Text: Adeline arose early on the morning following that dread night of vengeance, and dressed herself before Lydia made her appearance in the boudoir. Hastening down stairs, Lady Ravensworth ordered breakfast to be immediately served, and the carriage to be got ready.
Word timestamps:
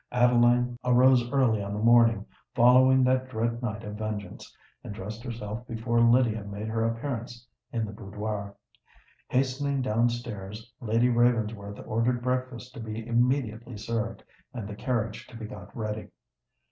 Adeline 0.11 0.79
arose 0.83 1.29
early 1.31 1.61
on 1.61 1.73
the 1.75 1.79
morning 1.79 2.25
following 2.55 3.03
that 3.03 3.29
dread 3.29 3.61
night 3.61 3.83
of 3.83 3.97
vengeance, 3.97 4.51
and 4.83 4.95
dressed 4.95 5.23
herself 5.23 5.67
before 5.67 6.01
Lydia 6.01 6.43
made 6.43 6.67
her 6.67 6.83
appearance 6.83 7.45
in 7.71 7.85
the 7.85 7.91
boudoir. 7.91 8.55
Hastening 9.27 9.83
down 9.83 10.09
stairs, 10.09 10.71
Lady 10.81 11.09
Ravensworth 11.09 11.79
ordered 11.85 12.23
breakfast 12.23 12.73
to 12.73 12.79
be 12.79 13.05
immediately 13.05 13.77
served, 13.77 14.23
and 14.55 14.67
the 14.67 14.73
carriage 14.73 15.27
to 15.27 15.37
be 15.37 15.45
got 15.45 15.69
ready. 15.77 16.09